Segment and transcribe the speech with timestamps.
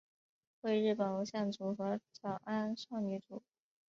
[0.61, 3.43] 为日本偶像组合早安少女组。